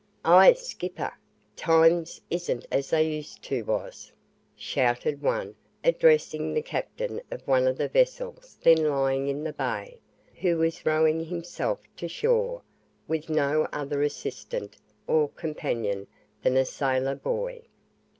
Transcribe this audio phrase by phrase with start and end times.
[0.25, 1.13] "Ah, skipper!
[1.55, 4.11] times isn't as they used to was,"
[4.55, 9.99] shouted one, addressing the captain of one of the vessels then lying in the bay,
[10.39, 12.63] who was rowing himself to shore,
[13.07, 14.75] with no other assistant
[15.05, 16.07] or companion
[16.41, 17.61] than a sailor boy.